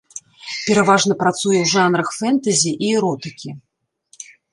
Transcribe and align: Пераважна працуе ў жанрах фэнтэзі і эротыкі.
Пераважна 0.69 1.13
працуе 1.23 1.57
ў 1.61 1.65
жанрах 1.73 2.09
фэнтэзі 2.19 2.71
і 2.87 2.89
эротыкі. 2.97 3.49